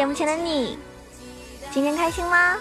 [0.00, 0.78] 节目前的你，
[1.70, 2.56] 今天开心吗？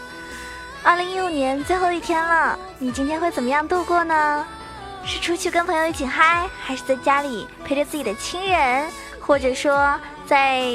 [0.83, 4.45] 二零一五年最后一天了，你今天会怎么样度过呢？
[5.05, 10.65] 是出去跟朋友一起嗨，还是在家里陪着自己的亲人，或者说在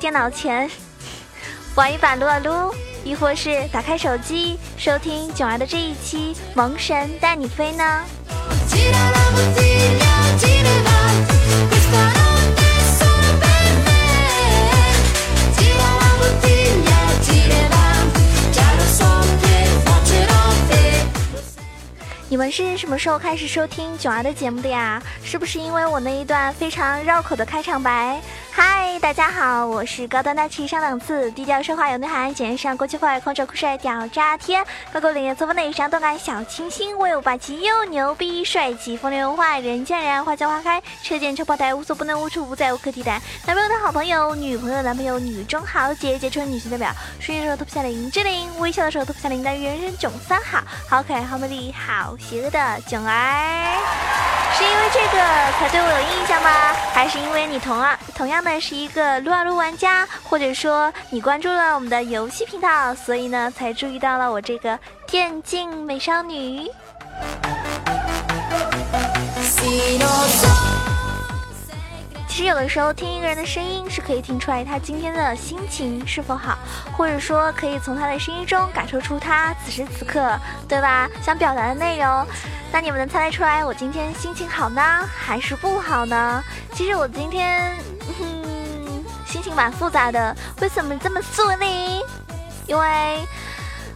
[0.00, 0.70] 电脑前
[1.76, 8.04] 玩一把撸啊撸，亦或是打开手机收听囧儿的这一期《萌神带你飞》呢？
[22.38, 25.02] 们是什么时候开始收听囧儿的节目的呀？
[25.24, 28.22] 是不是因为我那一段非常绕口的开场白？
[28.60, 43.22] 嗨，大家好，我是高端大气上档次、低调奢华有内涵、简约上国际化、狂拽酷帅屌炸天、高贵冷艳作风内向动感小清新、威武霸气又牛逼、帅气风流文化、人见人爱、花见花开、车见车爆胎、无所不能、无处不在、无可替代。
[43.46, 46.90] 男朋友的好朋友，女朋友的男朋友，女中豪杰，杰出女性代表。
[47.20, 52.16] 睡的时候脱不下林志玲，微笑的时候脱不下林黛玉，人生囧三好，好可爱，好美丽，好。
[52.18, 53.78] 邪恶的囧儿，
[54.52, 55.22] 是因为这个
[55.60, 56.50] 才对我有印象吗？
[56.92, 64.78] 还是因为你同啊同样的是一个撸啊撸玩家，或者说你关注了我们的游戏频道，所以呢才注意到了我这个
[65.08, 66.70] 电竞美少女？
[72.28, 76.56] 其实有的时候听一个人的声音是可以听出来他今天的心情是否好，
[76.96, 80.38] 或者说可以从他的声音中感受出他此时此刻，
[80.68, 81.08] 对吧？
[81.20, 82.24] 想表达的内容。
[82.70, 84.80] 那你们能猜得出来我今天心情好呢，
[85.16, 86.44] 还是不好呢？
[86.72, 87.74] 其实我今天
[89.48, 90.36] 情蛮复杂的。
[90.60, 91.64] 为什么这么说呢？
[92.66, 93.26] 因为。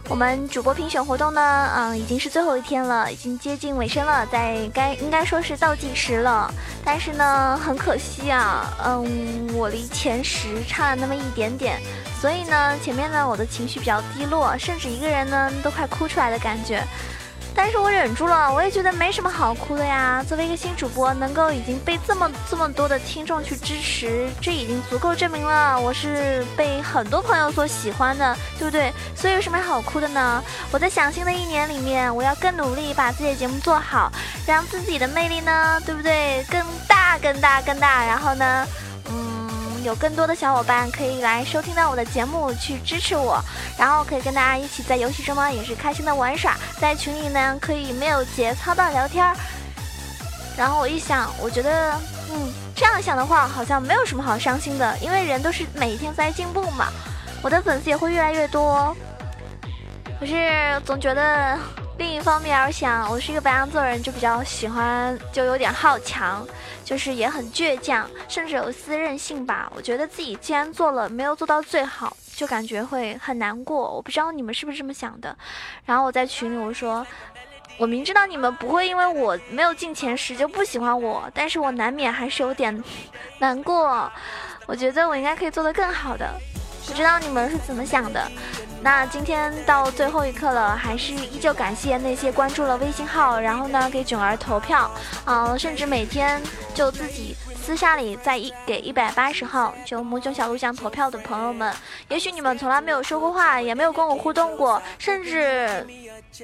[0.09, 6.53] 我们主播评选活动呢，嗯，已经是最后一天了，已经接近尾声了，在该应该说是倒计时了。
[6.83, 11.81] 但是呢，很可惜啊，嗯，我离前十差了那么一点点，
[12.19, 16.83] 所以呢，前面呢我的情绪比较低落，甚至一个人呢都快哭出来的感觉。
[17.55, 20.23] 但是我忍住了，我也觉得没什么好哭的呀。
[20.27, 28.91] 作为一个新主播，能够已经被这么这么多的听众去支持，这已经足够证明了我是被很多朋友所喜欢的，对不对？
[29.15, 30.43] 所以有什么好哭的呢？
[30.71, 34.11] 我在想新的一年里面，我要更努力把自己的节目做好，
[34.45, 36.43] 让自己的魅力呢，对不对？
[36.49, 38.05] 更大、更大、更大。
[38.05, 38.67] 然后呢？
[39.83, 43.39] 有更多的小伙伴可以来收听到我的节目，去支持我，
[43.77, 49.31] 然后可以跟大家一起在游戏中呢也是开心的玩耍，在群里呢可以没有节操的聊天。
[50.57, 51.93] 然后我一想，我觉得，
[52.31, 56.87] 嗯，这样想的话好像没有什么好伤心的，因为人都是每天在进步嘛，
[57.41, 58.95] 我的粉丝也会越来越多。
[60.19, 61.57] 可是总觉得。
[61.99, 66.43] 另一方面而想，我是一个白羊座人，就比较喜欢，就有点好强，
[66.83, 69.71] 就是也很倔强，甚至有丝任性吧。
[69.75, 73.91] 我觉得自己既然做了，没有做到最好，就感觉会很难过。
[73.93, 75.35] 我不知道你们是不是这么想的。
[75.85, 77.05] 然后我在群里我说，
[77.77, 82.83] 我明知道你们不会因为我没有进前十就不喜欢我，但是我难免还是有点
[83.39, 84.11] 难过。
[84.65, 86.29] 我觉得我应该可以做得更好的。
[86.85, 88.29] 不知道你们是怎么想的？
[88.83, 94.91] 那今天到最后一刻了，还是依旧感谢那些关注了微信号，然后呢给囧儿投票，
[95.25, 96.41] 嗯，甚至每天
[96.73, 101.73] 就自己私下里在一给一百八十号就母囧小录像投票的朋友们。
[102.09, 105.87] 也许你们从来没有说过话，也没有跟我互动过，甚至。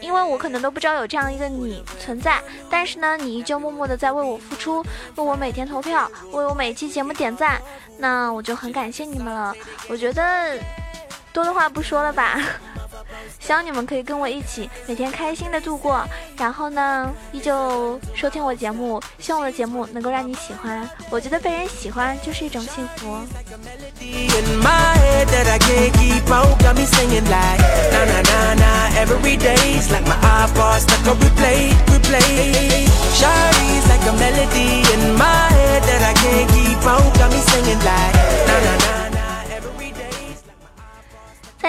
[0.01, 2.39] 因为我可能都不知道有这样一个你存在，
[2.69, 4.83] 但是呢，你依旧默默的在为我付出，
[5.15, 7.59] 为我每天投票，为我每期节目点赞，
[7.97, 9.51] 那我就很感谢你们了。
[9.89, 10.59] 我觉得
[11.33, 12.39] 多的话不说了吧。
[13.39, 16.05] 希望你们可以跟我一起每天开心的度过，
[16.37, 20.87] 然后呢，依旧收听我节目，希望我的节目能够让你喜欢。
[21.09, 23.17] 我觉得被人喜欢就是一种幸福。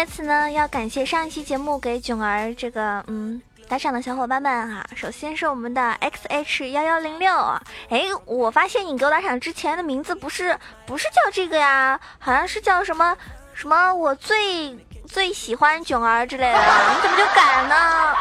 [0.01, 3.39] 在此呢，要感谢上一期节目给囧儿这个嗯
[3.69, 4.83] 打赏的小伙伴们哈。
[4.97, 7.31] 首先是我们的 x h 幺幺零六，
[7.91, 13.15] 哎，我发现你给我打赏之前的名字不是不是叫这个呀，好像是叫什么
[13.53, 14.75] 什么我最
[15.07, 18.17] 最喜欢囧儿之类的，你怎么就改呢？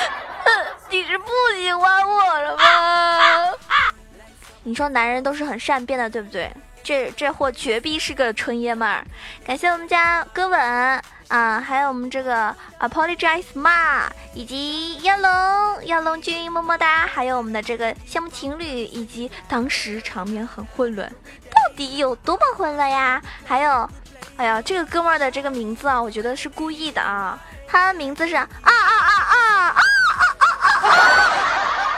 [0.88, 1.26] 你是不
[1.56, 3.54] 喜欢我了吗？
[4.64, 6.50] 你说男人都是很善变的，对不对？
[6.86, 9.04] 这这货绝逼是个纯爷们儿！
[9.44, 21.10] 感谢我们家哥吻，啊，还有我们这个 apologize 嘛，以及亚龙亚龙君么么哒，还有我们的这个羡慕情侣，以及当时场面很混乱，
[21.50, 23.20] 到底有多么混乱呀？
[23.44, 23.90] 还有，
[24.36, 27.36] 哎呀，这个哥们儿的这个名字啊，我觉得是故意的啊，
[27.66, 30.92] 他的名字是啊啊啊啊啊啊啊啊！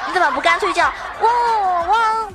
[0.07, 0.87] 你怎么不干脆叫
[1.21, 1.29] 哇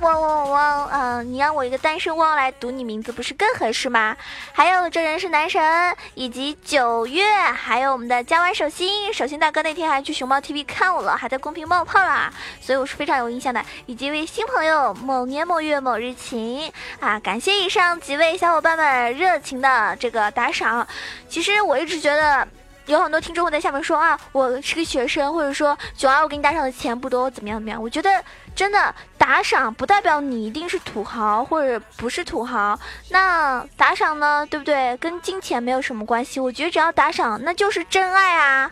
[0.04, 0.88] 汪汪汪？
[0.90, 4.14] 嗯，你让我一个单身汪来读你名字，不是更合适吗？
[4.52, 12.30] 还有这人是男神，以及九月，还有我们的加完手心，手心大哥那天还去熊猫 TV 看我了，还在公屏冒泡啦，
[12.60, 13.64] 所以我是非常有印象的。
[13.86, 16.70] 以及一位新朋友，某年某月某日晴
[17.00, 20.86] 啊，感谢以上几位小伙伴们热情的这个打赏。
[21.30, 22.46] 其实我一直觉得。
[22.86, 27.82] 有很多听众会在下面说啊，我是个学生，或者说九儿，我给你打赏的钱不多，怎么样怎么样？
[27.82, 28.22] 我觉得
[28.54, 32.78] 真的打赏不代表你一定是土豪或者不是土豪，
[33.10, 34.96] 那打赏呢，对不对？
[34.98, 36.38] 跟金钱没有什么关系。
[36.38, 38.70] 我觉得只要打赏，那就是真爱啊。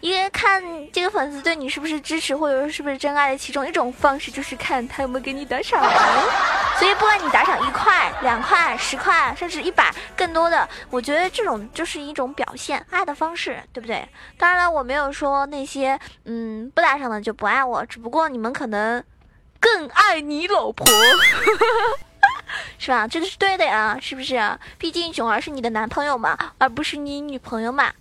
[0.00, 0.60] 因为看
[0.90, 5.80] 这个粉丝对你是不是支持，或者说是不是真爱的其中一种方式，就是看他有没有给你打赏。
[6.76, 14.04] 所以不管你打赏一块、两块、十块，甚至一百，更多的，我觉得这种就是一种表现爱的方式，对不对？
[14.36, 19.00] 当然了，我没有说那些嗯不打赏的就不爱我，只不过你们可能
[19.62, 20.84] 更爱你老婆，
[22.78, 23.06] 是吧？
[23.06, 24.58] 这个是对的呀，是不是？
[24.76, 27.92] 毕竟囧儿是你的男朋友嘛，而不是你女朋友嘛。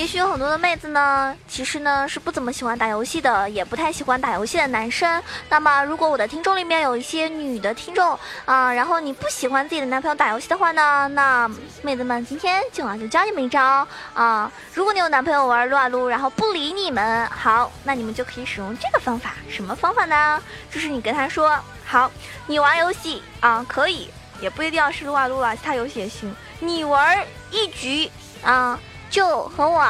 [0.00, 5.22] 也许有很多的妹子呢，其实呢是不怎么喜欢打游戏的，也不太喜欢打游戏的男生。
[5.50, 11.46] 那么，如果我的听众里面有一些女的听众啊，然后你不喜欢自己的男朋友打游戏的话呢，那
[11.82, 14.50] 妹子们今天今晚就教你们一招啊。
[14.72, 19.34] 如果你有男朋友玩撸啊撸，然后不理你们，好，那你们就可以使用这个方法。
[19.50, 20.42] 什么方法呢？
[20.70, 21.54] 就是你跟他说，
[21.84, 22.10] 好，
[22.46, 24.08] 你玩游戏啊，可以，
[24.40, 26.34] 也不一定要是撸啊撸啊，其他游戏也行。
[26.58, 28.10] 你玩一局
[28.42, 29.80] 啊，就和我。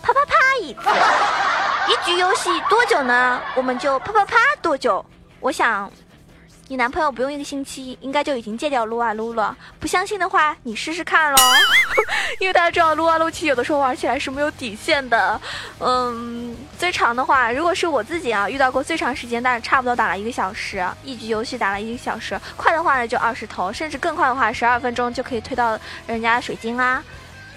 [0.00, 0.80] 啪啪啪一次，
[1.88, 3.40] 一局游戏多久呢？
[3.56, 5.04] 我们就啪啪啪多久？
[5.40, 5.90] 我想，
[6.68, 9.54] 你男朋友不用一个星期，应该就已经戒掉撸啊撸了。
[9.80, 11.38] 不相信的话，你试试看喽。
[12.38, 15.38] 因为大家知道撸啊撸其实有的时候玩起来是没有底线的。
[15.80, 22.40] 嗯，最长的话，如果是我自己啊，遇到过最长时间，但是差不多打了一个小时，一局游戏打了一个小时。
[22.56, 27.02] 快的话呢，就二十头，甚至更快的话，十二分钟就可以推到人家水晶啦。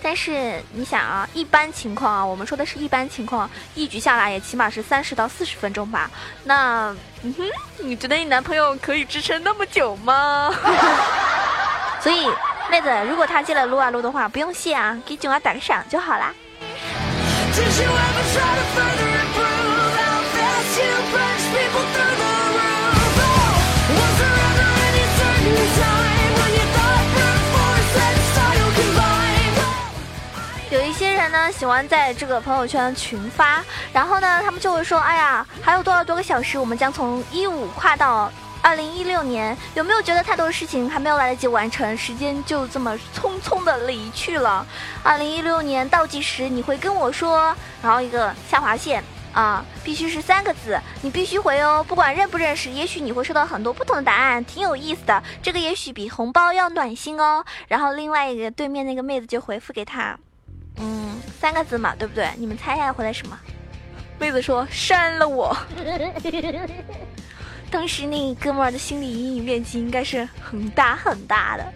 [0.04, 6.10] 但是你想啊，一般情况啊，我们说的是一般情况，一局下来也起码是三十到四十分钟吧。
[6.44, 7.44] 那，嗯哼，
[7.80, 10.52] 你觉得你男朋友可以支撑那么久吗？
[12.02, 12.28] 所以，
[12.70, 16.34] 妹子，如果他进了撸啊撸的话，不用谢啊，给囧儿打个赏就好啦。
[31.22, 33.64] 人呢，喜欢在这个朋友圈群发，
[33.94, 38.32] 然后呢，他们就会说：“哎呀，还有多少多个小时，我们将从一五跨到
[38.64, 44.66] 二零一六年，有没有觉得太多的事情还没有来得及完成，时间就这么匆匆的离去了？
[45.04, 57.46] 二零一六年倒计时，你会跟我说，然后一个下划线啊，必须是三个字，你必须回哦，不管认不认识，也许你会收到很多不同的答案，挺有意思的，这个也许比红包要暖心哦。
[57.68, 60.18] 然后另外一个对面那个妹子就回复给他。”
[60.82, 62.28] 嗯，三个字嘛，对不对？
[62.38, 63.40] 你们猜一下回来什么？
[64.20, 65.56] 妹子说删了我。
[67.70, 71.74] 当时那哥们儿的心理阴影面积应该是很大很大的。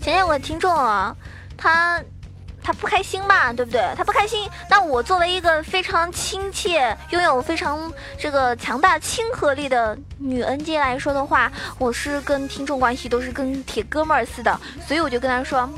[0.00, 1.14] 前天我听众啊，
[1.56, 2.02] 他。
[2.62, 3.82] 他不开心嘛，对不对？
[3.96, 15.68] 他不开心，那我作为一个非常亲切、拥有非常这个强大亲和力的女 N J 来说的话，我是跟听众关系都是跟铁哥们儿似的，所以我就跟他说：“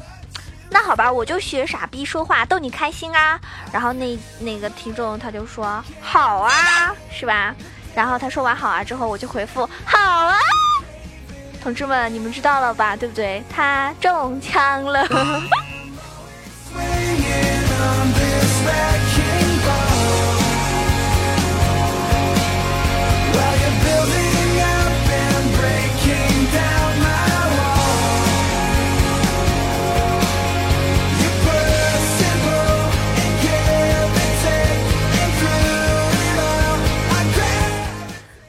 [0.69, 3.41] 那好吧，我就学傻逼说话逗你开心啊。”
[3.73, 7.55] 然后那那个听众他就说：“好啊，是吧？”
[7.95, 10.37] 然后他说完“好啊”之后，我就回复：“好啊。
[11.63, 12.95] ”同志们，你们知道了吧？
[12.95, 13.43] 对不对？
[13.49, 15.07] 他中枪了。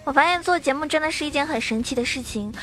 [0.06, 2.54] 我发现做节目真的是一件很神奇的事情。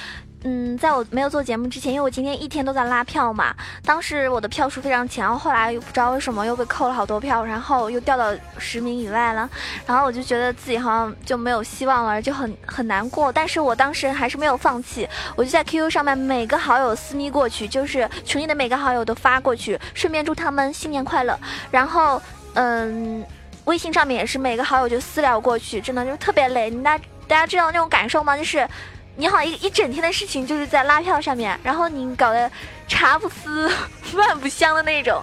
[0.44, 9.48] 嗯，在我没有做节目之前，因为我今天一天都在拉票嘛，当时我的票数非常强，后来又不知道为什么又被扣了好多票，然后又掉到十名以外了，
[9.86, 13.30] 然后我就觉得自己好像就没有希望了，就很很难过。
[13.32, 21.38] 但是我当时还是没有放弃，我就在 QQ 上面每个好友私密过去，就是群里的每个好友都发过去，顺便祝他们新年快乐。
[21.70, 22.20] 然后，
[22.54, 23.24] 嗯，
[23.66, 26.68] 微信上面也是每个好友就私聊过去，真的就特别累。
[26.82, 28.36] 大大家知道那种感受吗？
[28.36, 28.66] 就是。
[29.14, 32.50] 你好，一一整天的事情就是在拉票上面，然后你搞得
[32.88, 33.68] 茶不思
[34.02, 35.22] 饭不香的那种，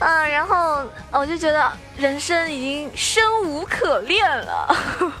[0.00, 4.76] 嗯，然后我就觉得人生已经生无可恋了。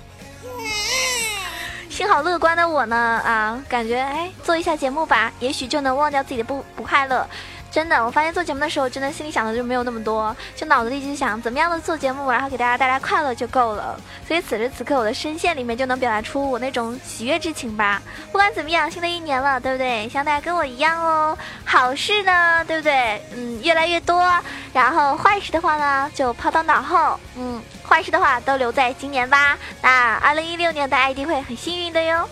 [1.88, 7.28] 幸好乐观的我呢，啊，感觉哎，做一下节目吧，也许就能忘掉自己的不不快乐。
[7.70, 13.96] 真的，我发现做节目的时候，真的心里想的就没有那么多，就脑子里就想怎么样的做节目，然后给大家带来快乐就够了。
[14.26, 18.02] 所以此时此刻，我的声线里面就能表达出我那种喜悦之情吧。
[18.32, 20.08] 不管怎么样，新的一年了，对不对？
[20.08, 21.38] 希望大家跟我一样哦。
[21.64, 23.22] 好事呢，对不对？
[23.36, 24.28] 嗯，越来越多。
[24.72, 27.20] 然后坏事的话呢，就抛到脑后。
[27.36, 29.56] 嗯，坏事的话都留在今年吧。
[29.80, 32.28] 那二零一六年的 ID 会很幸运的哟。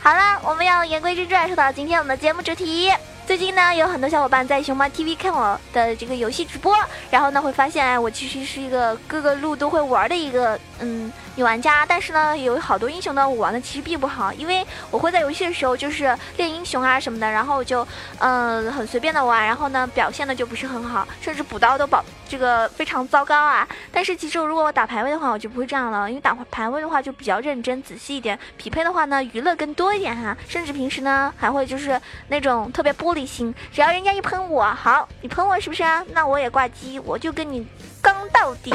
[0.00, 2.90] 好了，我们要言归正传，说到今天我们的节目主题。
[3.28, 6.74] 最近呢，有很多小伙伴在熊猫 TV 看我的这个游戏直播，
[7.10, 11.12] 然后呢，会发现哎，我其实是一个各个路都会玩的一个嗯。
[11.36, 17.86] 女玩家，但是呢，有好多英雄呢，我玩的其实并不好，因为我会在游戏的时候就是练英雄啊什么的，然后就
[18.18, 23.64] 嗯很随便的玩，然后呢表现的就不是很好，甚至补刀都保这个非常糟糕啊。
[23.92, 36.04] 但是其实如果我打排位的话，我就不会这样了，因为打排位的话就比较认真仔细一点，匹配的话呢娱乐更多一点哈，甚至平时呢还会就是那种特别玻璃心，只要人家一喷我，好你喷我是不是啊？
[36.12, 37.66] 那我也挂机，我就跟你。
[38.00, 38.72] 刚到底，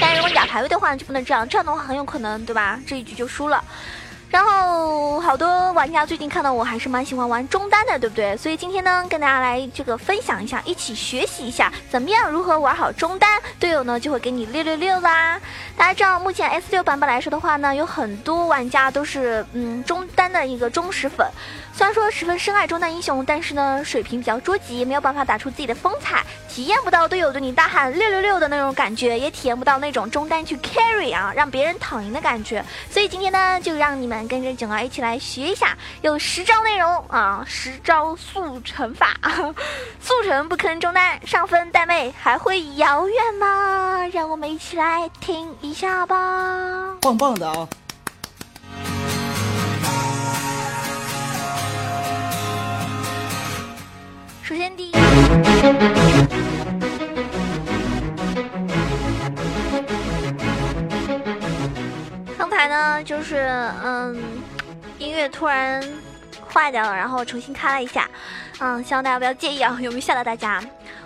[0.00, 2.80] 但如果打排位的话就不能这样，这样的话很有可能，对吧？
[2.86, 3.62] 这一局就输了。
[4.30, 8.36] 然后好多玩家最近看到我还是蛮喜欢玩中单的，对不对？
[8.36, 15.40] 所以今天呢，跟大家来这个分享一下，一起学习一下怎么样如何玩好中单，队友呢就会给你六六六啦。
[15.76, 21.26] 大家知道，目前 S 六版本来说的话呢，有很多玩家都是嗯中单的一个忠实粉。
[21.72, 32.64] 虽然说十分深爱中单英雄，但是呢水平比较捉急，没有办法打出自己的风采，体验不到队友对你大喊六六六的那种感觉，也体验不到那种中单去 carry 啊，让别人躺赢的感觉。
[32.90, 39.14] 所以今天呢，就让你们跟着囧儿一起来学一下，有十招内容啊，十招速成法，
[40.00, 44.06] 速成不坑中单，上分带妹还会遥远吗？
[44.12, 47.68] 让我们一起来听一下吧，棒棒的啊！
[54.42, 54.92] 首先，第一，
[62.58, 63.48] 才呢，就是
[63.84, 64.20] 嗯，
[64.98, 65.80] 音乐突然
[66.52, 68.10] 坏掉了，然后重新开了一下，
[68.58, 70.60] 嗯，希望大家不要介意啊，有没有吓到大家？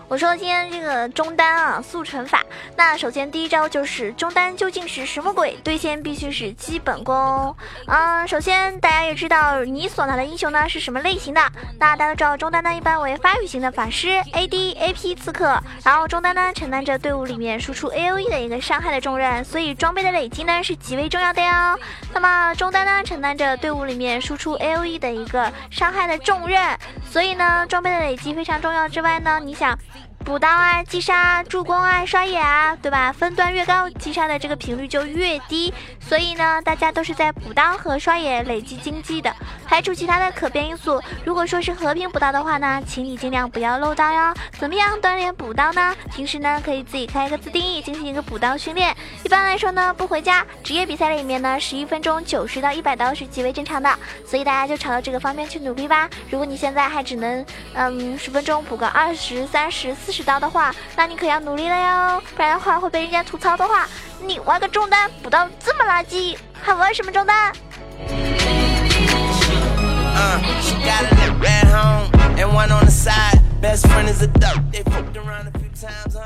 [0.09, 2.45] 我说今天这个中单啊速成法，
[2.77, 5.57] 那首先第一招就是中单究竟是什么鬼？
[5.65, 7.57] 对线必须是基本功。
[7.87, 11.41] 嗯，首先大家也知道你所拿的英雄呢是什么类型的。
[11.79, 21.79] 那大家都知道中单呢一般为发育型的法师、AD、AP 刺客，然后中单呢承担着队伍里面输出 AOE 的一个伤害的重任，所以装备的累积呢是极为重要的哟。
[22.13, 26.79] 那么中单呢承担着队伍里面输出 AOE 的一个伤害的重任，
[27.11, 29.79] 所以呢装备的累积非常重要之外呢，你想。
[30.25, 33.13] 补刀啊，击杀，助攻啊，刷野啊，对吧？
[33.13, 35.73] 分段越高，击杀的这个频率就越低。
[36.01, 39.35] 所以呢，大家都是在补刀和刷野累积经济的。
[39.67, 44.35] 排除其他的可变因素，如果说是和平补刀的话呢，请你尽量不要漏刀哟。
[44.59, 45.95] 怎么样锻炼补刀呢？
[46.15, 48.95] 平时呢可以自己开一个自定义，进行一个补刀训练。
[49.25, 53.91] 一般来说呢，不回家，职业比赛里面呢，十一分钟九十到一百刀是极为正常的。
[54.25, 56.09] 所以大家就朝着这个方面去努力吧。
[56.31, 60.12] 如果你现在还只能嗯十分钟补个二十三十四。
[60.13, 63.89] 十刀的话，那你可要努力了哟，不然的话会被人家吐槽的话，
[64.21, 67.51] 你玩个中单补刀这么垃圾，还玩什么中单？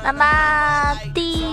[0.03, 1.45] 那么第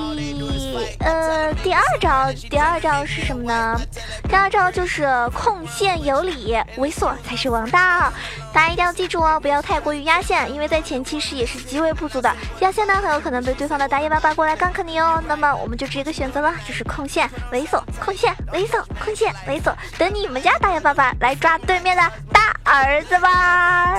[1.01, 3.81] 呃第二招，第二招是什么呢？
[4.29, 8.13] 第二招就是控线有理，猥琐才是王道。
[8.55, 12.33] 大家一定要记住哦，不要太过于压线，因为在前期视野是极为不足的。
[12.61, 15.21] 压线呢，很有可能被对方的大爷爸爸过来 gank 你哦。
[15.27, 23.97] 那么我们就直接一个选择了，就是控线猥琐，控线猥琐，控线猥琐，等你们家大爷爸爸来抓对面的大儿子吧。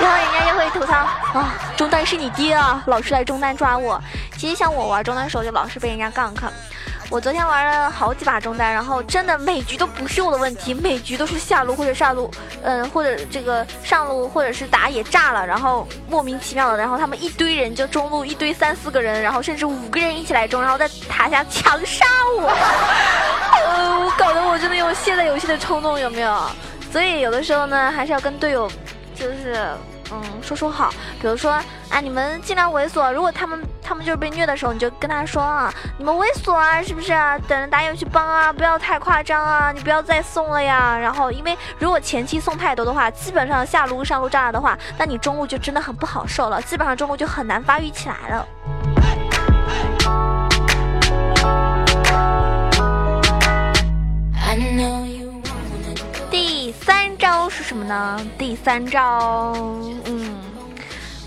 [0.00, 0.94] 然后人家就会吐槽
[1.38, 4.02] 啊，中单是你爹啊，老是来中单抓我。
[4.36, 6.34] 其实像我玩中单的时候，就老是被人家 gank。
[7.10, 12.30] 我昨天玩了好几把中单，然后真的每局都不是我的问题，每局都是下路或者上路，
[12.62, 22.04] 嗯，或者这个上路或者是打野炸了，然后莫名其妙的，然后他们一堆人就中路一堆三四个人，然后甚至五个人一起来中，然后在塔下强杀
[22.36, 22.46] 我，
[23.64, 26.42] 呃， 搞得我真的有卸载游戏的冲动，有没有？
[26.92, 28.70] 所以有的时候呢，还是要跟队友，
[29.14, 29.66] 就是。
[30.10, 31.50] 嗯，说说好，比如说，
[31.90, 33.12] 啊，你们尽量猥琐。
[33.12, 37.08] 如果他们他们就是被虐的时候，你就跟他说啊，你们猥琐啊，是不是？
[37.46, 40.96] 等着打野去帮啊，不要太夸张啊，你不要再送了呀。
[40.98, 48.46] 然后，因为如果前期送太多的话，基本上下路上路炸了的话，那你中路就真的很不好受了，基本上中路就很难发育起来了。
[57.68, 58.18] 什么呢？
[58.38, 59.52] 第三招，
[60.06, 60.34] 嗯，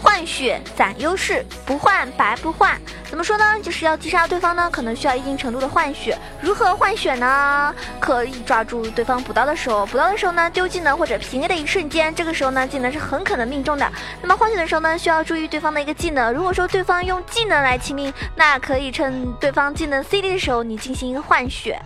[0.01, 2.81] 换血攒优势，不换白不换。
[3.07, 3.59] 怎么说呢？
[3.61, 6.17] 就是要击杀对方呢，可能需要一定程度的换血。
[6.41, 7.75] 如何换血呢？
[7.99, 13.87] 可以抓住对方补刀的时候，补刀的时候呢，丢技能或者平 A 的一瞬间，这个时候呢，技能是很可能命中的。
[14.19, 16.33] 那么换血的时候呢，需要注意对方的一个技能。
[16.33, 21.79] 如果说对方用技能来清命，那可以趁对方技能 CD 的时候，你进行一个换血。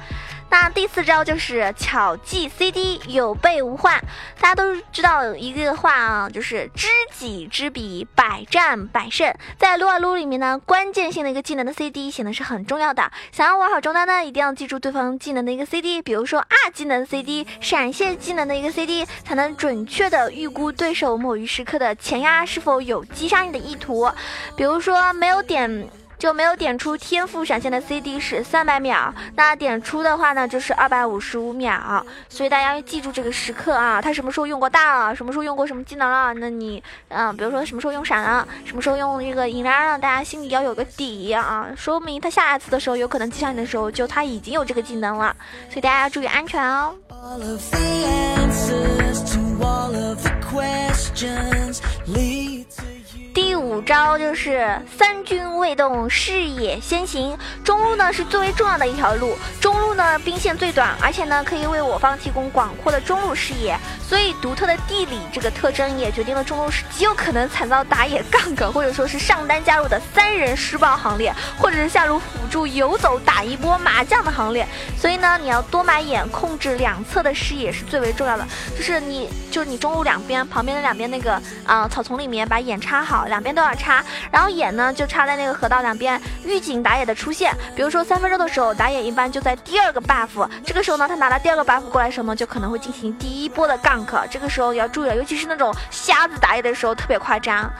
[0.50, 4.02] 那第四招就是巧记 CD，有备无患。
[4.40, 9.34] 大家都知道一个话啊，就是知己知彼，百战百胜。
[9.58, 13.12] 在撸啊撸里面呢，关键性的一个技能的 CD 显得是很重要的。
[13.32, 24.10] 想要玩好中单呢，一定要记住对方技能的一个 CD，比如说 R 技能 CD、闪现技能的一个 CD，才能准确的预估对手某一时刻的前压是否有击杀你的意图。
[24.56, 25.89] 比如说没有点。
[26.17, 45.36] 就没有点出天赋闪现的 CD 是三百秒，那点出的话呢就是二百五十五秒，所以大家要记住这个时刻啊，他什么时候用过大了，什么时候用过什么技能了，那你嗯，比如说什么时候用闪了，什么时候用这个引燃了，大家心里要有个底啊，说明他下一次的时候有可能击杀你的时候，就他已经有这个技能了，
[45.69, 46.95] 所以大家要注意安全哦。
[53.56, 57.38] 第五招就是三军未动，视野先行。
[57.63, 63.80] 中路呢是最为重要的一条路，中路呢兵线最短，而且呢可以为我方提供广阔的中路视野。
[64.06, 74.68] 所以独特的地理这个特征也决定了中路是极有可能惨遭打野 gank，或者说是上单加入的三人施暴行列，或者是下路辅助游走打一波麻将的行列。
[74.98, 78.46] 所以呢，你要多买眼，控制两侧的视野是最为重要的。
[78.76, 83.24] 就是你，就是你中路两边旁边的两边那个啊草丛里面把眼插好。
[83.26, 87.55] 两边都要插，然后眼呢就插在那个河道两边，预警打野的出现。
[87.75, 94.27] 比如说三分钟的时候，打野一般就在第二个 buff，这个时候呢，他拿了第二个 buff 过来的时候呢，就可能会进行第一波的 gank。
[94.31, 97.71] 这个时候要注意了，尤其是那种瞎子打野的时候特别夸张。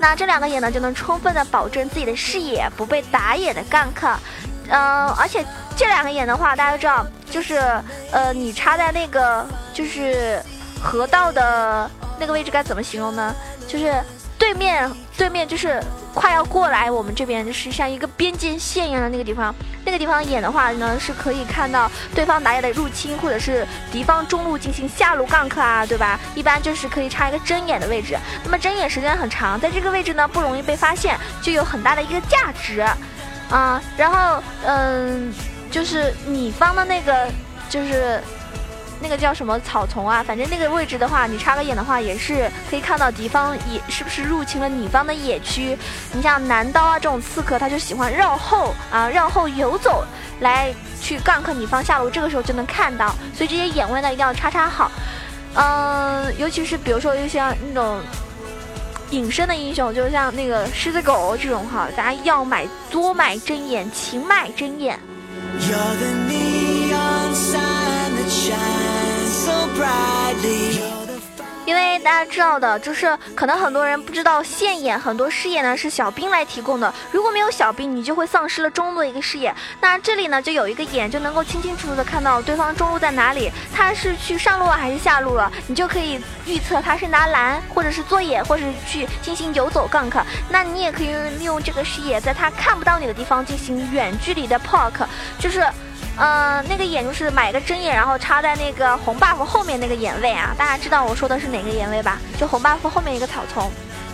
[0.00, 4.16] 那这两个眼呢，就能充分的保证自己的视野不被打野的 gank。
[4.68, 5.44] 嗯，而且
[5.76, 7.56] 这两个眼的话，大家都知道，就是
[8.10, 10.42] 呃，你插在那个就是
[10.82, 13.32] 河道的那个位置该怎么形容呢？
[13.68, 13.94] 就是。
[14.38, 15.82] 对面，对面就是
[16.14, 19.54] 快要过来，我们这边就是像一个边界线一样的那个地方。
[19.84, 26.18] 那个地方演的话呢，是可以看到对方打野的入侵，或者是敌方中路进行下路 gank 啊，对吧？
[26.34, 28.16] 一般就是可以插一个睁眼的位置。
[28.44, 32.80] 那么睁眼时间很长，在这个位置呢不容易被发现，就有很大的一个价值
[33.50, 33.82] 啊。
[33.96, 35.32] 然后，嗯，
[35.70, 37.28] 就是你方的那个
[37.68, 38.20] 就是。
[39.02, 40.22] 那个叫什么草丛啊？
[40.22, 45.76] 反正那个位置的话，你插个眼的话，也是可以看到敌方野是不是入侵了你方的野区。
[46.12, 50.04] 你像男刀啊这种刺客，他就喜欢绕后啊，绕后游走
[50.40, 53.08] 来去 gank 你方下路，这个时候就能看到。
[53.34, 54.90] 所以这些眼位呢一定要插插好。
[55.54, 58.00] 嗯，尤其是比如说就像那种
[59.10, 64.98] 隐身的英雄，就像那个狮子狗这种哈，大家要买多买针眼，勤买针眼。
[69.76, 70.80] Brightly
[71.64, 76.92] 因为大家知道的，就是可能很多人不知道线眼很多视野呢是小兵来提供的。
[77.12, 79.54] 如果没有小兵，你就会丧失了中路的一个视野。
[79.80, 90.20] 那这里呢就有一个眼，就能够清清楚楚的看到对方中路在哪里，他是去上路了还是下路了，你就可以预测他是拿蓝，或者是做野，或者是去进行游走 gank。
[90.50, 95.06] 那你也可以利用这个视野，在他看不到你的地方进行远距离的 poke，
[95.38, 95.64] 就是。
[96.18, 102.18] 嗯，那个眼就是买个针眼，然后插在那个红 buff 后面那个眼位啊，大家知道我说的是哪个眼位吧？
[102.38, 103.70] 就红 buff 后面一个草丛，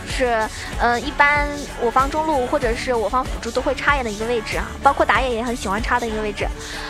[0.08, 0.48] 是
[0.80, 1.48] 嗯，一般
[1.80, 6.46] 我方中路或者是我方辅助都会插眼的一个位置啊，包括打野也很喜欢插的一个位置。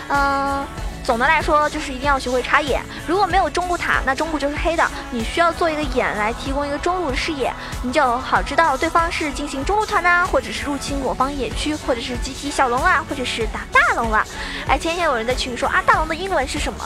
[0.08, 0.64] 嗯，
[1.08, 2.82] 总的来说就是一定要学会插眼。
[3.06, 4.86] 如果没有中路塔，那中路就是黑的。
[5.10, 7.50] 你需要做一个眼来提供一个中路的视野，
[7.82, 14.22] 你就好知道对方是进行中路团呢，或者是入侵我方野区，或者是集体小龙啊，或者是打大龙了。
[14.66, 16.84] 哎，前天有人在群里说啊，大龙的英文是什么？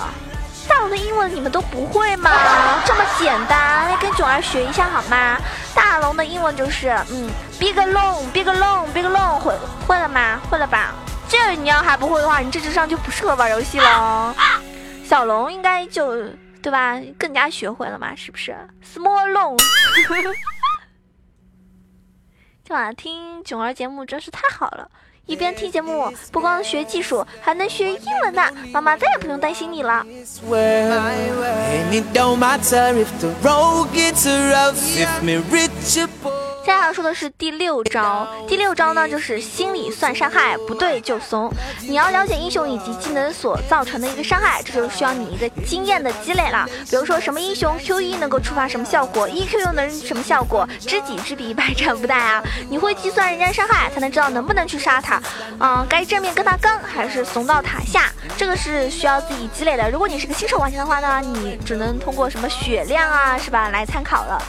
[0.68, 2.30] 大龙的英文你们都不会吗？
[2.86, 5.36] 这么简单，来跟囧儿学一下好吗？
[5.74, 9.52] 大龙的英文就是嗯，big long，big long，big long，会
[9.88, 10.38] 会了吗？
[10.48, 10.94] 会了吧？
[11.32, 14.36] 这你要还不会的话，你这智商就不适合玩游戏了。
[15.02, 16.28] 小龙应该就
[16.60, 17.00] 对吧？
[17.18, 19.58] 更加学会了嘛，是不是？small long。
[22.62, 24.86] 今晚听囧儿节目真是太好了。
[25.24, 28.42] 一边听节目，不光学技术，还能学英文呢。
[28.70, 30.04] 妈妈再也不用担心你了。
[36.62, 41.52] 接下来要说的是第六招，第六招呢就是心理算伤害，不对就怂。
[41.80, 46.64] 你要了解英雄以及技能所造成的一个伤害，这就需要你一个经验的积累了。
[46.88, 52.40] 比如说什么英雄 Q 一能够触发什么效果，E Q 又能什么效果，知己知彼，百战不殆啊！
[52.70, 55.20] 你会计算人家伤害，才能知道能不能去杀他。
[55.58, 59.90] 嗯，该正面跟他刚，还是怂到塔下，这个是需要自己积累的。
[59.90, 64.40] 如果你是个新手玩家的话呢，你只能通过什么血量啊，是吧，来参考了。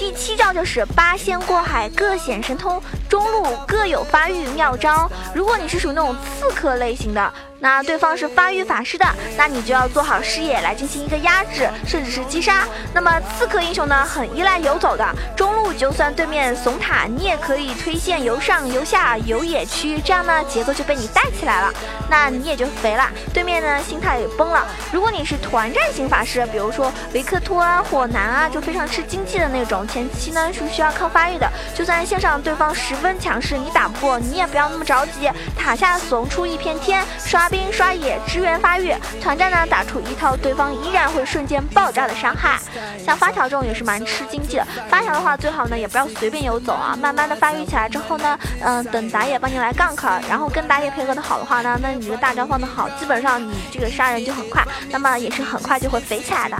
[0.00, 5.06] 第七招就是八仙过海，各显神通，中路各有发育妙招。
[5.34, 7.30] 如果你是属于那种刺客类型的。
[7.62, 9.04] 那对方是发育法师的，
[9.36, 12.66] 那你就要做好视野来进行一个压制，甚至是击杀。
[12.94, 21.70] 那么刺客英雄呢，很依赖游走的，中路就算对面怂塔，你也可以推线游上游下游野区，这样呢节奏就被你带起来了，
[22.08, 24.66] 那你也就肥了，对面呢心态也崩了。
[24.90, 31.46] 如果你是团战型法师，比如说维克托啊、火男啊，就非常吃经济的那种，前期呢是需要靠发育的，
[31.76, 37.49] 就算线上对方十分强势，你打不过，你也不要那么着急，塔下怂出一片天，刷。
[37.50, 42.58] 兵刷野支援发育，团战呢打出一套，对方依然会瞬间爆炸的伤害。
[43.04, 56.56] 像发条这种也是蛮吃经济的，发条的话最好呢也不要随便游走啊，慢慢的发育起来之后呢，嗯，等打野帮你来 gank，然后跟打野配合的好的话呢，那你这个大招放的好，基本上你这个杀人就很快，那么也是很快就会肥起来的。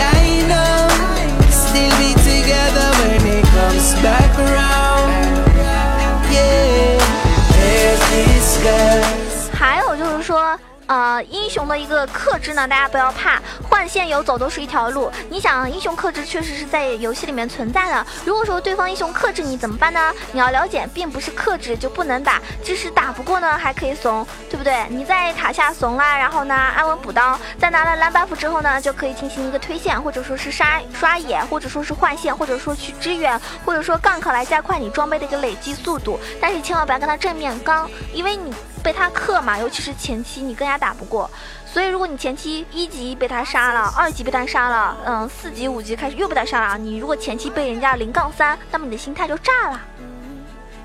[0.00, 0.57] 还
[10.88, 15.12] 呃，英雄的一个克制呢，大家不要怕，换线游走都是一条路。
[15.28, 18.06] 你想，英雄克制确实是在游戏里面存在的。
[18.24, 20.12] 如果说对方英雄克制你怎么办呢？
[20.32, 24.86] 你要了解，并不是克制就不能打，即使打不过呢，还可以怂，对不对？
[24.88, 36.18] 你在塔下怂啦，然后呢，安稳补刀，在拿了蓝 buff 之后呢，就可以进行一个推线，或者说是杀刷野，或者说是换线，或者说去支援，或者说 gank 来加快你装备的一个累积速度。
[36.40, 38.54] 但是千万不要跟他正面刚，因为你。
[38.82, 41.30] 被他克嘛，尤其是前期你更加打不过，
[41.66, 49.80] 所以如果你前期一级被他杀了，二级被他杀了，嗯，四级五级开始又被他杀了，你如果前期被人家零杠三，那么你的心态就炸了。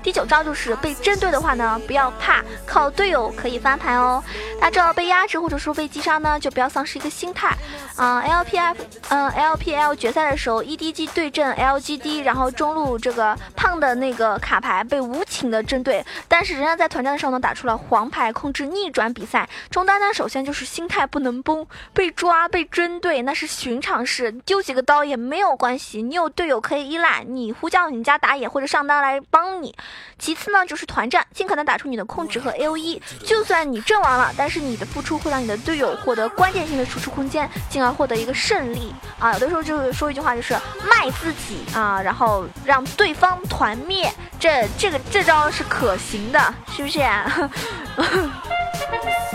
[0.02, 4.22] 第九招就是被针对的话呢，不要怕，靠队友可以翻盘哦。
[4.60, 7.54] 大家知道被压制或者说被击杀呢，就不要丧失一个心态。
[7.96, 8.76] 啊，LPF，
[9.10, 19.48] 嗯，LPL 决赛的时候，EDG 对阵 LGD，然后中路这个胖的那个卡牌被无情的针对，但是人家在团战的时候呢，打出了黄牌，控制逆转比赛。
[19.70, 29.76] 中单呢，首先就是心态不能崩，被抓被针对那是寻常事，丢几个刀也没有关系，你有队友可以依赖，你呼叫你家打野或者上单来帮你。
[30.18, 33.00] 其次呢，就是团战，尽可能打出你的控制和 A O E。
[33.24, 39.32] 就算你阵亡了，但是是你的付出会让你的队友获得关键性的输出空间，进而获得一个胜利啊。
[39.32, 40.54] 有的时候就是说一句话，就是
[40.88, 47.00] 卖自己啊，然后让对方团灭，这这个这招是可行的，是不是？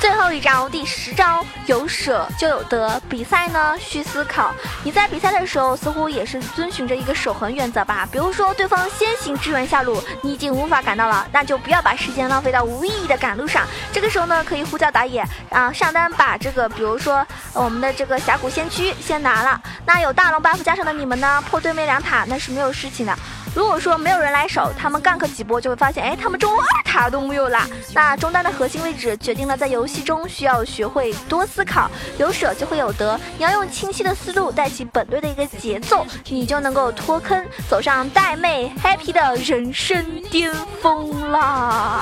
[0.00, 3.00] 最后一招，第十招，有舍就有得。
[3.08, 4.54] 比赛呢，需思考。
[4.84, 8.08] 你在比赛的时候，似乎也是遵循着一个守恒原则吧？
[8.12, 13.66] 比如说，对方先行支援下路，你已经无法赶到了，那就不要把时间浪费到无意义的赶路上。
[13.92, 19.60] 这个时候呢，可以呼叫打野啊，上单把这个，比如说我们的这个峡谷先驱先拿了。
[19.84, 23.18] 那有大龙 buff 加成的你们呢，破对面两塔那是没有事情的。
[23.58, 27.58] 如果说没有人来守，他们 gank 几波就会发现，哎，他们中路二塔都没有了。
[27.92, 33.18] 那中单的核心位置决定了在游戏中需要学会多思考，有舍就会有得。
[33.36, 42.00] 你要用清晰的思路带起本队的一个节奏，你就能够脱坑，走上带妹 happy 的人生巅峰啦。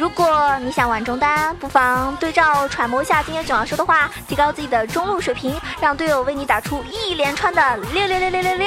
[0.00, 8.66] 如果你想玩中单，不妨对照揣摩一下今天囧儿说的话，提高自己的中路水平，让队友为你打出一连串的六六六六六六。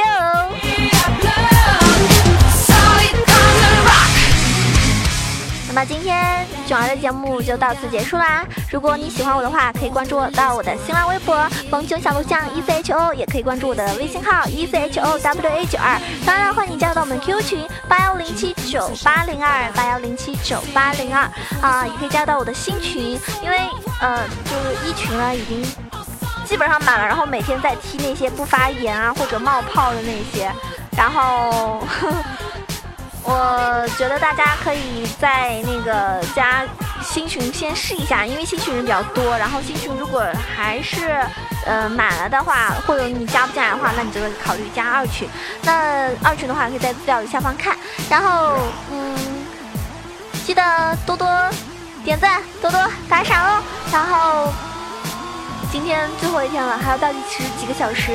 [5.75, 8.45] 那么今天囧儿的节目就到此结束啦。
[8.69, 15.99] 如果你喜欢我的话，可以关注我到我的新浪微博“风囧小录像 E C H O”，也可以关注我的微信号 “E C H O W A 九二”。
[16.27, 21.27] 当然，欢迎你加入到我们 QQ 群八幺零七九八零二八幺零七九八零二
[21.59, 23.57] 啊，也可以加入到我的新群，因为
[23.99, 25.59] 呃，就是一群呢已经
[26.45, 30.51] 基本上满了，然后每天在踢那些不发言啊或者冒泡的那些，
[30.95, 31.81] 然后。
[31.99, 32.23] 呵 呵
[33.25, 36.65] 我觉得大家可以在那个加
[37.01, 39.37] 新群先试一下，因为新群人比较多。
[39.37, 41.25] 然后新群如果还是
[41.65, 45.27] 呃满了的话，或者你加不进来的话，那你就考虑加二群。
[45.61, 47.77] 那二群的话可以在资料的下方看。
[48.09, 48.57] 然后
[48.91, 49.17] 嗯，
[50.45, 51.27] 记得多多
[52.03, 53.63] 点赞，多多打赏哦。
[53.91, 54.53] 然后。
[55.73, 58.11] 今天最后一天了，还有倒计时几个小时，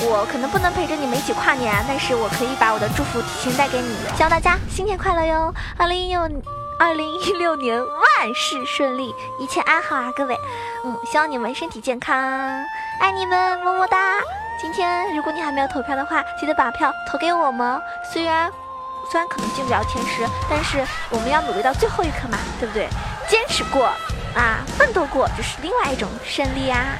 [0.00, 5.52] 我可能不能陪着你们一起跨年，但是我可以把我的祝福提前带给你，希望大家新年快乐哟！
[5.76, 6.22] 二零一六，
[6.78, 10.34] 二零一六年万事顺利，一切安好啊，各位，
[10.86, 12.16] 嗯，希望你们身体健康，
[12.98, 14.14] 爱你们，么么哒！
[14.58, 17.78] 今天如果你还没有投票的话，记得把票投给我们，
[18.10, 18.50] 虽然
[19.10, 22.88] 虽然可能进不了前十，但是我们要努力到最后一刻嘛，对不对？
[23.28, 23.90] 坚持过。
[24.34, 26.98] 啊，奋斗过就是另外一种胜利啊！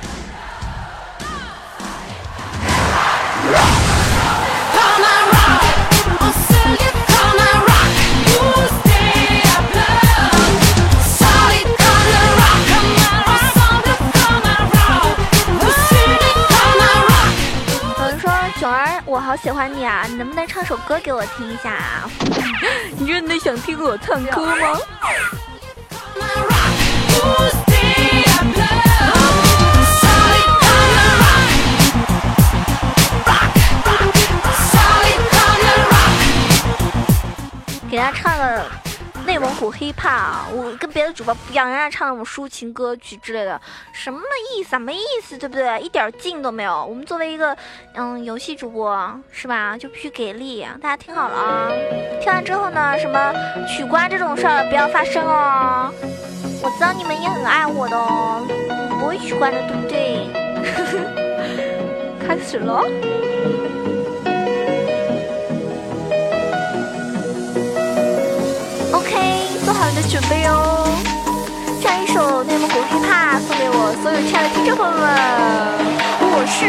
[17.99, 22.11] 有人说囧儿，我好喜欢你啊，你能不能唱首歌给我听一下啊？
[22.99, 24.79] 你真的想听我唱歌吗？
[27.13, 27.42] 给
[39.83, 43.61] 黑怕我跟别的主播不一样，人家唱那种抒情歌曲之类的，
[43.93, 44.21] 什么
[44.55, 44.79] 意思啊？
[44.79, 45.81] 没意思，对不对？
[45.81, 46.87] 一点劲都没有。
[46.87, 47.57] 我们作为一个
[47.97, 49.77] 嗯游戏主播，是吧？
[49.77, 50.65] 就必须给力。
[50.81, 51.69] 大家听好了啊！
[52.21, 53.35] 听完之后呢，什么
[53.67, 55.93] 取关这种事儿不要发生哦。
[56.63, 58.47] 我知道你们也很爱我的哦，
[59.01, 60.29] 不会取关的，对不对？
[62.25, 62.85] 开始了。
[69.83, 70.87] 好的准备哦。
[71.83, 75.03] 唱一首内蒙古 hiphop 送给我所有亲爱的听众朋友们。
[76.21, 76.61] 我是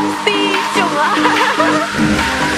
[0.00, 0.26] MC
[0.74, 2.51] 囧啊。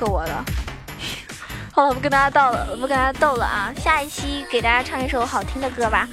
[0.00, 0.44] 太不适合我的。
[1.72, 3.72] 好了，不跟大家逗了，不跟大家逗了啊！
[3.78, 6.08] 下一期给大家唱一首好听的歌吧，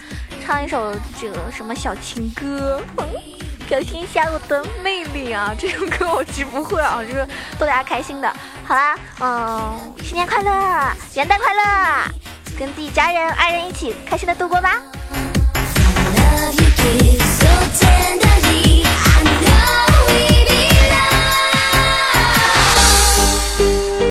[0.45, 2.82] 唱一首这个什么小情歌，
[3.67, 5.56] 表现一下我的魅力啊！
[5.58, 7.26] 这首歌我其实不会啊，就是
[7.58, 8.32] 逗大家开心的。
[8.65, 10.52] 好啦，嗯，新年快乐，
[11.15, 12.12] 元旦快乐，
[12.60, 14.82] 跟自己家人、爱人一起开心的度过吧。